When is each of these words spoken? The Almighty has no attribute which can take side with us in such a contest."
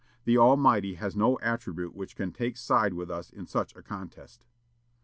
The 0.25 0.35
Almighty 0.35 0.95
has 0.95 1.15
no 1.15 1.37
attribute 1.43 1.93
which 1.93 2.15
can 2.15 2.31
take 2.31 2.57
side 2.57 2.95
with 2.95 3.11
us 3.11 3.29
in 3.29 3.45
such 3.45 3.75
a 3.75 3.83
contest." 3.83 4.47